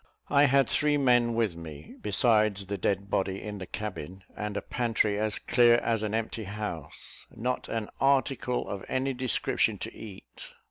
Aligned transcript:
I 0.31 0.45
had 0.45 0.67
three 0.67 0.97
men 0.97 1.35
with 1.35 1.55
me, 1.55 1.93
besides 2.01 2.65
the 2.65 2.77
dead 2.79 3.11
body, 3.11 3.39
in 3.39 3.59
the 3.59 3.67
cabin, 3.67 4.23
and 4.35 4.57
a 4.57 4.61
pantry 4.63 5.19
as 5.19 5.37
clear 5.37 5.75
as 5.75 6.01
an 6.01 6.15
empty 6.15 6.45
house: 6.45 7.27
not 7.29 7.69
an 7.69 7.87
article 7.99 8.67
of 8.67 8.83
any 8.89 9.13
description 9.13 9.77
to 9.77 9.93
eat. 9.95 10.53